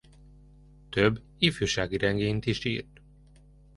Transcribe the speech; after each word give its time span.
Több 0.89 1.21
ifjúsági 1.37 1.97
regényt 1.97 2.45
is 2.45 2.65
írt. 2.65 3.01